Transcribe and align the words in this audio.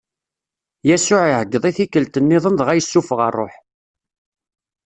Yasuɛ 0.87 1.23
iɛeggeḍ 1.27 1.63
i 1.69 1.71
tikkelt-nniḍen 1.77 2.55
dɣa 2.59 2.73
yessufeɣ 2.75 3.19
ṛṛuḥ. 3.31 3.53